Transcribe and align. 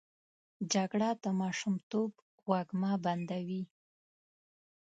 جګړه 0.73 1.09
د 1.23 1.25
ماشومتوب 1.41 2.11
وږمه 2.49 2.91
بندوي 3.03 3.63